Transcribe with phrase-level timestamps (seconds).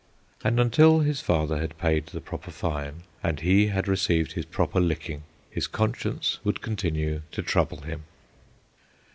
[0.43, 4.79] And until his father had paid the proper fine, and he had received his proper
[4.79, 8.05] licking, his conscience would continue to trouble him.